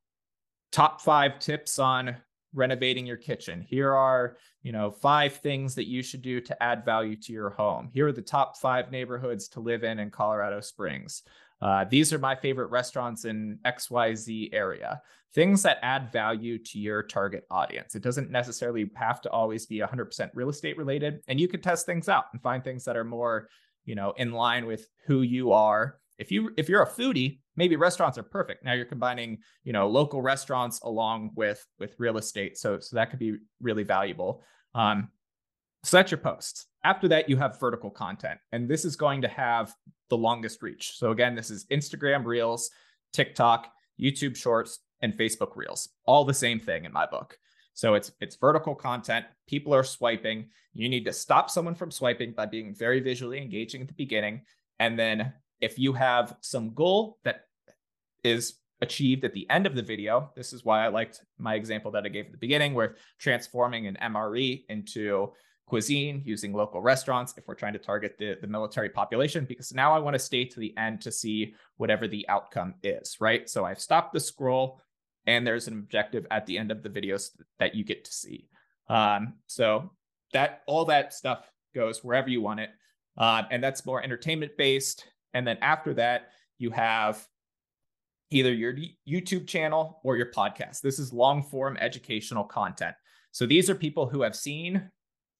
[0.73, 2.17] top five tips on
[2.55, 3.61] renovating your kitchen.
[3.61, 7.51] Here are, you know, five things that you should do to add value to your
[7.51, 7.91] home.
[7.93, 11.23] Here are the top five neighborhoods to live in in Colorado Springs.
[11.61, 15.01] Uh, these are my favorite restaurants in XYZ area.
[15.35, 17.95] Things that add value to your target audience.
[17.95, 21.21] It doesn't necessarily have to always be 100% real estate related.
[21.29, 23.49] And you can test things out and find things that are more,
[23.85, 25.99] you know, in line with who you are.
[26.19, 28.65] If you if you're a foodie, maybe restaurants are perfect.
[28.65, 32.57] Now you're combining, you know, local restaurants along with with real estate.
[32.57, 34.43] So so that could be really valuable.
[34.75, 35.11] Um,
[35.85, 36.68] so that's your posts.
[36.85, 39.75] After that, you have vertical content, and this is going to have
[40.11, 40.97] the longest reach.
[40.97, 42.71] So again, this is Instagram Reels,
[43.13, 45.89] TikTok, YouTube Shorts, and Facebook Reels.
[46.07, 47.39] All the same thing in my book.
[47.75, 49.27] So it's it's vertical content.
[49.47, 50.49] People are swiping.
[50.73, 54.43] You need to stop someone from swiping by being very visually engaging at the beginning.
[54.81, 57.47] And then if you have some goal that
[58.25, 61.91] is achieved at the end of the video, this is why I liked my example
[61.93, 65.33] that I gave at the beginning, where transforming an MRE into
[65.69, 69.93] cuisine, using local restaurants if we're trying to target the, the military population, because now
[69.93, 73.49] I want to stay to the end to see whatever the outcome is, right?
[73.49, 74.81] So I've stopped the scroll
[75.27, 78.49] and there's an objective at the end of the videos that you get to see.
[78.89, 79.91] Um, so
[80.33, 82.71] that all that stuff goes wherever you want it.
[83.17, 85.05] Uh, and that's more entertainment based.
[85.35, 87.27] And then after that, you have
[88.31, 88.75] either your
[89.09, 90.81] YouTube channel or your podcast.
[90.81, 92.95] This is long form educational content.
[93.33, 94.91] So these are people who have seen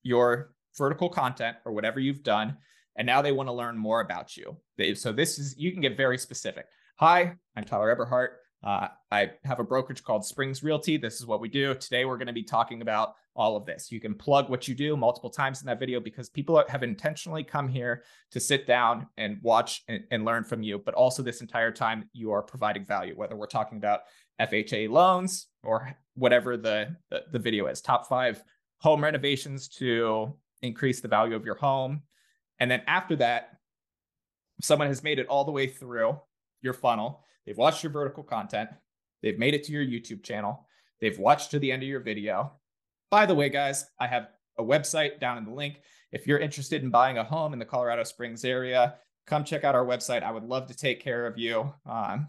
[0.03, 2.57] your vertical content or whatever you've done,
[2.97, 4.57] and now they want to learn more about you.
[4.95, 6.67] So this is, you can get very specific.
[6.97, 8.29] Hi, I'm Tyler Eberhart.
[8.63, 10.97] Uh, I have a brokerage called Springs Realty.
[10.97, 11.75] This is what we do.
[11.75, 13.93] Today, we're going to be talking about all of this.
[13.93, 17.45] You can plug what you do multiple times in that video because people have intentionally
[17.45, 20.83] come here to sit down and watch and, and learn from you.
[20.85, 24.01] But also, this entire time, you are providing value, whether we're talking about
[24.41, 28.43] FHA loans or whatever the, the, the video is top five
[28.81, 32.03] home renovations to increase the value of your home.
[32.61, 33.59] And then after that,
[34.61, 36.21] someone has made it all the way through
[36.61, 38.69] your funnel They've watched your vertical content.
[39.23, 40.67] They've made it to your YouTube channel.
[41.01, 42.53] They've watched to the end of your video.
[43.11, 45.81] By the way, guys, I have a website down in the link.
[46.13, 49.75] If you're interested in buying a home in the Colorado Springs area, come check out
[49.75, 50.23] our website.
[50.23, 51.73] I would love to take care of you.
[51.87, 52.29] Um,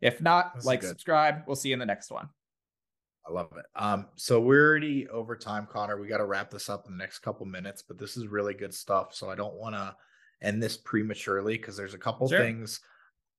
[0.00, 0.88] if not, That's like, good.
[0.88, 1.42] subscribe.
[1.46, 2.30] We'll see you in the next one.
[3.26, 3.64] I love it.
[3.74, 5.98] Um, so we're already over time, Connor.
[5.98, 8.54] We got to wrap this up in the next couple minutes, but this is really
[8.54, 9.14] good stuff.
[9.14, 9.96] So I don't want to
[10.42, 12.38] end this prematurely because there's a couple sure.
[12.38, 12.80] things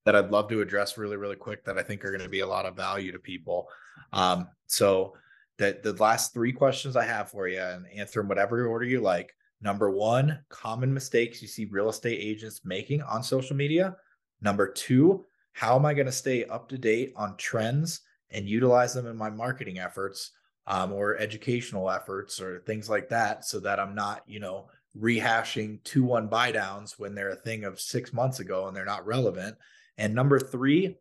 [0.06, 2.40] that I'd love to address really, really quick that I think are going to be
[2.40, 3.68] a lot of value to people.
[4.12, 5.14] Um, so
[5.58, 9.02] that the last three questions I have for you and answer in whatever order you
[9.02, 9.36] like.
[9.62, 13.96] Number one, common mistakes you see real estate agents making on social media.
[14.42, 18.02] Number two, how am I going to stay up to date on trends
[18.32, 20.32] and utilize them in my marketing efforts
[20.68, 24.68] um, or educational efforts or things like that so that I'm not, you know,
[25.00, 28.86] rehashing two one buy downs when they're a thing of six months ago and they're
[28.86, 29.58] not relevant
[29.98, 30.98] and number three,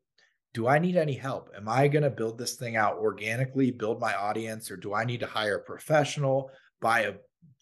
[0.52, 1.50] do I need any help?
[1.56, 5.04] Am I going to build this thing out organically, build my audience, or do I
[5.04, 6.50] need to hire a professional,
[6.80, 7.14] buy a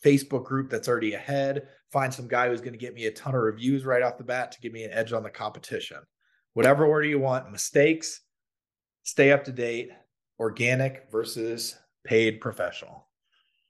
[0.05, 3.35] Facebook group that's already ahead, find some guy who's going to get me a ton
[3.35, 5.99] of reviews right off the bat to give me an edge on the competition?
[6.53, 8.21] Whatever order you want, mistakes,
[9.03, 9.91] stay up to date,
[10.39, 13.07] organic versus paid professional.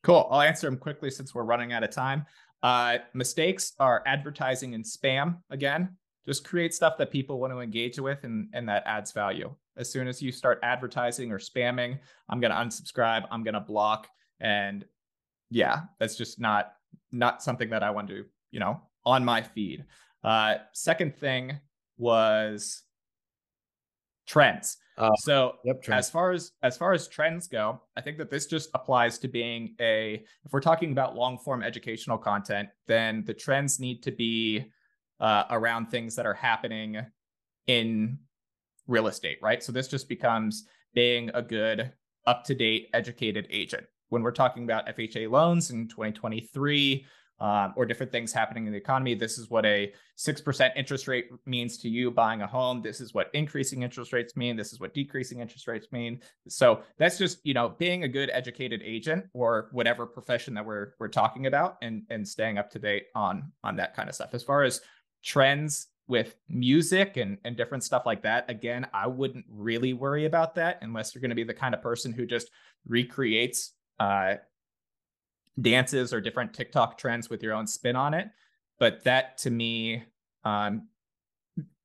[0.02, 0.26] Cool.
[0.30, 2.26] I'll answer them quickly since we're running out of time.
[2.62, 7.98] Uh, mistakes are advertising and spam again just create stuff that people want to engage
[7.98, 9.54] with and, and that adds value.
[9.76, 13.60] As soon as you start advertising or spamming, I'm going to unsubscribe, I'm going to
[13.60, 14.08] block.
[14.40, 14.84] And
[15.50, 16.72] yeah, that's just not
[17.10, 19.84] not something that I want to, you know, on my feed.
[20.22, 21.58] Uh, second thing
[21.98, 22.82] was
[24.26, 24.76] trends.
[25.02, 28.46] Uh, so yep, as far as as far as trends go, I think that this
[28.46, 33.34] just applies to being a if we're talking about long form educational content, then the
[33.34, 34.70] trends need to be
[35.18, 37.04] uh, around things that are happening
[37.66, 38.16] in
[38.86, 39.60] real estate, right?
[39.60, 41.90] So this just becomes being a good,
[42.28, 43.84] up to date, educated agent.
[44.10, 47.04] When we're talking about FHA loans in 2023,
[47.42, 49.16] um, or different things happening in the economy.
[49.16, 52.82] This is what a 6% interest rate means to you buying a home.
[52.82, 54.56] This is what increasing interest rates mean.
[54.56, 56.20] This is what decreasing interest rates mean.
[56.46, 60.92] So that's just, you know, being a good educated agent or whatever profession that we're
[61.00, 64.34] we're talking about and and staying up to date on on that kind of stuff.
[64.34, 64.80] As far as
[65.24, 70.54] trends with music and, and different stuff like that, again, I wouldn't really worry about
[70.54, 72.50] that unless you're going to be the kind of person who just
[72.86, 74.34] recreates uh,
[75.60, 78.28] dances or different TikTok trends with your own spin on it.
[78.78, 80.04] But that to me
[80.44, 80.88] um,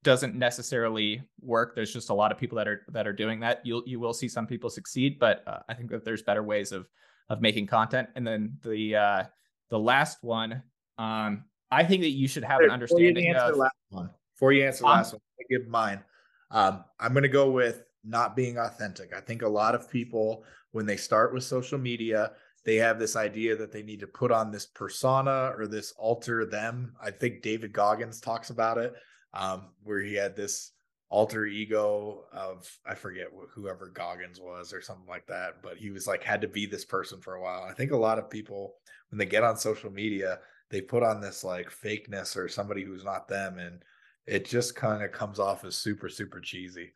[0.02, 1.74] doesn't necessarily work.
[1.74, 3.60] There's just a lot of people that are that are doing that.
[3.64, 6.72] You'll you will see some people succeed, but uh, I think that there's better ways
[6.72, 6.88] of
[7.28, 8.08] of making content.
[8.14, 9.24] And then the uh,
[9.68, 10.62] the last one,
[10.96, 13.56] um, I think that you should have an understanding of.
[13.56, 16.02] last one, before you answer the last one, I give mine.
[16.50, 19.12] Um, I'm going to go with not being authentic.
[19.14, 22.32] I think a lot of people, when they start with social media,
[22.64, 26.44] they have this idea that they need to put on this persona or this alter
[26.44, 26.92] them.
[27.02, 28.94] I think David Goggins talks about it,
[29.32, 30.72] um, where he had this
[31.10, 36.06] alter ego of I forget whoever Goggins was or something like that, but he was
[36.06, 37.62] like had to be this person for a while.
[37.62, 38.74] I think a lot of people
[39.10, 40.40] when they get on social media,
[40.70, 43.82] they put on this like fakeness or somebody who's not them and
[44.26, 46.92] it just kind of comes off as super super cheesy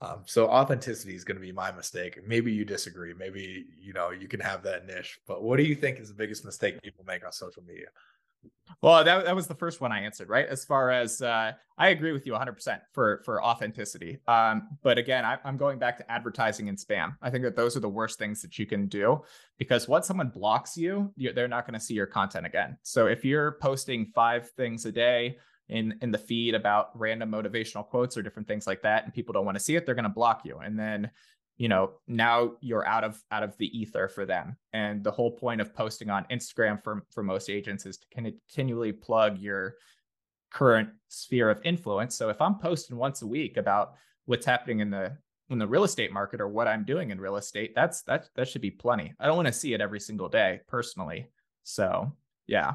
[0.00, 4.10] um, so authenticity is going to be my mistake maybe you disagree maybe you know
[4.10, 7.04] you can have that niche but what do you think is the biggest mistake people
[7.06, 7.86] make on social media
[8.82, 10.46] Well, that, that was the first one I answered, right?
[10.46, 14.18] As far as uh, I agree with you 100% for for authenticity.
[14.26, 17.16] Um, but again, I, I'm going back to advertising and spam.
[17.22, 19.22] I think that those are the worst things that you can do
[19.58, 22.76] because once someone blocks you, they're not going to see your content again.
[22.82, 25.38] So if you're posting five things a day
[25.68, 29.32] in in the feed about random motivational quotes or different things like that, and people
[29.32, 30.58] don't want to see it, they're going to block you.
[30.58, 31.10] And then
[31.56, 34.56] you know now you're out of out of the ether for them.
[34.72, 38.92] And the whole point of posting on instagram for for most agents is to continually
[38.92, 39.74] plug your
[40.50, 42.16] current sphere of influence.
[42.16, 43.94] So if i'm posting once a week about
[44.26, 45.16] what's happening in the
[45.48, 48.48] in the real estate market or what i'm doing in real estate that's that that
[48.48, 49.14] should be plenty.
[49.18, 51.26] I don't want to see it every single day personally.
[51.62, 52.12] So
[52.46, 52.74] yeah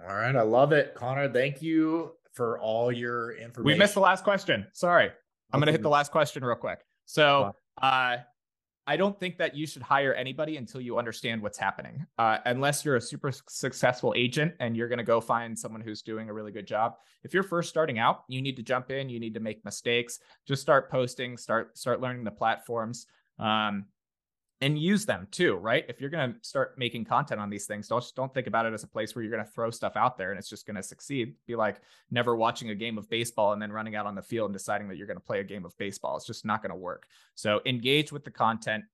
[0.00, 4.00] all right i love it connor thank you for all your information we missed the
[4.00, 5.10] last question sorry
[5.52, 8.16] i'm going to hit the last question real quick so uh,
[8.86, 12.06] I don't think that you should hire anybody until you understand what's happening.
[12.18, 16.02] Uh, unless you're a super successful agent and you're going to go find someone who's
[16.02, 16.96] doing a really good job.
[17.22, 19.08] If you're first starting out, you need to jump in.
[19.08, 20.18] You need to make mistakes.
[20.46, 21.38] Just start posting.
[21.38, 23.06] Start start learning the platforms.
[23.38, 23.86] Um,
[24.60, 25.84] and use them too, right?
[25.88, 28.72] If you're going to start making content on these things, don't don't think about it
[28.72, 30.76] as a place where you're going to throw stuff out there and it's just going
[30.76, 31.34] to succeed.
[31.46, 31.80] Be like
[32.10, 34.88] never watching a game of baseball and then running out on the field and deciding
[34.88, 36.16] that you're going to play a game of baseball.
[36.16, 37.06] It's just not going to work.
[37.34, 38.84] So engage with the content,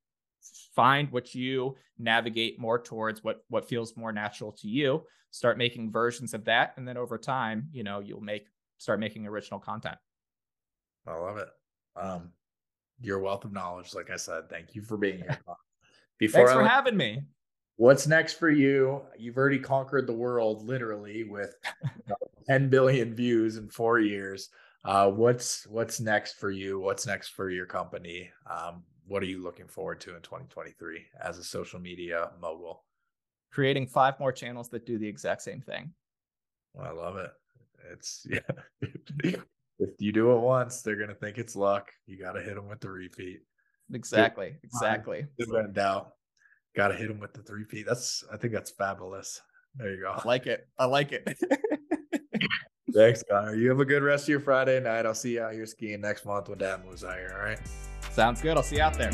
[0.75, 5.05] find what you navigate more towards what what feels more natural to you.
[5.31, 8.47] Start making versions of that and then over time, you know, you'll make
[8.79, 9.99] start making original content.
[11.07, 11.49] I love it.
[11.97, 12.33] Um
[13.01, 13.95] your wealth of knowledge.
[13.95, 15.39] Like I said, thank you for being here.
[16.19, 17.23] Before Thanks for having me.
[17.77, 19.01] What's next for you?
[19.19, 21.55] You've already conquered the world literally with
[22.47, 24.51] 10 billion views in four years.
[24.85, 26.79] Uh, what's what's next for you?
[26.79, 28.31] What's next for your company?
[28.51, 32.85] Um, what are you looking forward to in 2023 as a social media mogul?
[33.51, 35.91] Creating five more channels that do the exact same thing.
[36.75, 37.31] Well, I love it.
[37.91, 38.27] It's
[39.25, 39.37] yeah
[39.81, 41.91] if you do it once, they're gonna think it's luck.
[42.07, 43.41] You got to hit them with the repeat.
[43.93, 44.55] Exactly.
[44.63, 45.27] Exactly.
[45.39, 46.13] No doubt.
[46.77, 47.87] Got to hit them with the three feet.
[47.89, 49.41] That's I think that's fabulous.
[49.75, 50.13] There you go.
[50.13, 50.69] I like it.
[50.79, 51.27] I like it.
[52.95, 53.55] Thanks, Connor.
[53.55, 55.07] You have a good rest of your Friday night.
[55.07, 57.33] I'll see you out here skiing next month when Dad moves out here.
[57.37, 57.61] All right.
[58.13, 58.57] Sounds good.
[58.57, 59.13] I'll see you out there.